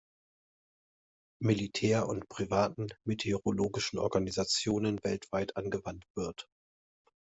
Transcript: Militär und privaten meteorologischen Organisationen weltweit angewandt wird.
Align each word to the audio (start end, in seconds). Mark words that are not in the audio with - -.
Militär 1.43 2.09
und 2.09 2.27
privaten 2.27 2.87
meteorologischen 3.05 3.99
Organisationen 3.99 4.97
weltweit 5.03 5.55
angewandt 5.57 6.05
wird. 6.17 6.47